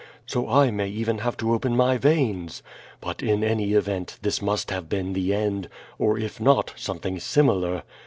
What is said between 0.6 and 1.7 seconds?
may even have to